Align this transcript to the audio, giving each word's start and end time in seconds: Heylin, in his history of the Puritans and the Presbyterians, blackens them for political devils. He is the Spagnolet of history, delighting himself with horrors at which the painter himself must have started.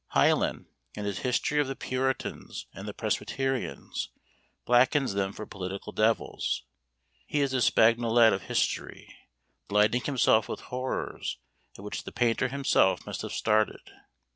Heylin, 0.15 0.65
in 0.95 1.05
his 1.05 1.19
history 1.19 1.59
of 1.61 1.67
the 1.67 1.75
Puritans 1.75 2.65
and 2.73 2.87
the 2.87 2.93
Presbyterians, 2.95 4.09
blackens 4.65 5.13
them 5.13 5.31
for 5.31 5.45
political 5.45 5.93
devils. 5.93 6.63
He 7.27 7.39
is 7.41 7.51
the 7.51 7.61
Spagnolet 7.61 8.33
of 8.33 8.41
history, 8.45 9.15
delighting 9.69 10.01
himself 10.01 10.49
with 10.49 10.61
horrors 10.71 11.37
at 11.77 11.83
which 11.83 12.03
the 12.03 12.11
painter 12.11 12.47
himself 12.47 13.05
must 13.05 13.21
have 13.21 13.31
started. 13.31 13.91